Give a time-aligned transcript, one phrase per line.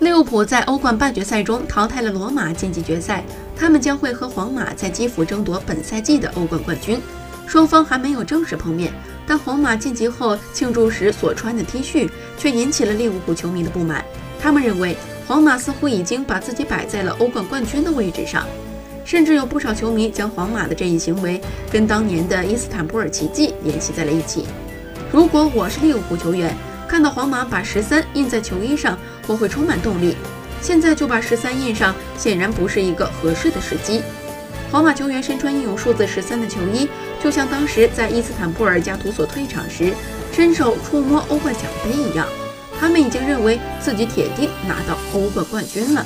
[0.00, 3.24] 利物浦在欧冠半决赛中淘汰了罗马晋级决赛，
[3.56, 7.00] 他们将会和皇马在基辅争夺本赛季的欧冠冠军。
[7.48, 8.92] 双方还没有正式碰面，
[9.26, 14.04] 但皇马晋级后庆祝时所穿的 T 恤却引起了利物浦球迷的不满。
[14.40, 14.96] 他们认为
[15.26, 18.46] 皇马似乎已经把自己摆在了欧冠冠军的位置上，
[19.04, 21.40] 甚至有不少球迷将皇马的这一行为
[21.72, 24.46] 跟当年的伊斯坦布尔奇迹联系在了一起。
[25.10, 26.54] 如果我是利物浦球员，
[26.88, 30.16] 看到皇马把十三印在球衣上，我会充满动力。
[30.62, 34.02] 现在就把十三印上，显然不是一个合适的时机。
[34.72, 36.88] 皇马球员身穿印有数字十三的球衣，
[37.22, 39.92] 就像当时在伊斯坦布尔加图索退场时
[40.32, 42.26] 伸手触摸欧冠奖杯一样，
[42.80, 46.04] 他们已经认为自己铁定拿到欧冠冠军了。